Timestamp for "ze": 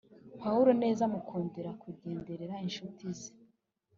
3.17-3.29